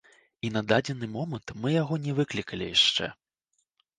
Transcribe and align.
І 0.47 0.49
на 0.53 0.61
дадзены 0.71 1.09
момант 1.17 1.53
мы 1.65 1.69
яго 1.81 1.99
не 2.07 2.15
выклікалі 2.19 2.71
яшчэ. 2.75 3.13